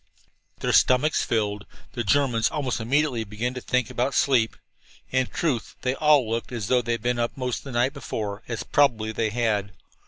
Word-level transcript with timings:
Their 0.61 0.73
stomachs 0.73 1.23
filled, 1.23 1.67
the 1.93 2.03
Germans 2.03 2.49
almost 2.49 2.79
immediately 2.79 3.23
began 3.23 3.53
to 3.53 3.61
think 3.61 3.91
about 3.91 4.15
sleep. 4.15 4.55
In 5.11 5.27
truth, 5.27 5.75
they 5.83 5.93
all 5.93 6.27
looked 6.27 6.51
as 6.51 6.69
though 6.69 6.81
they 6.81 6.93
had 6.93 7.03
been 7.03 7.19
up 7.19 7.33
all 7.37 7.49
of 7.49 7.61
the 7.61 7.71
night 7.71 7.93
before, 7.93 8.41
as 8.47 8.63
probably 8.63 9.11
they 9.11 9.29
had. 9.29 9.73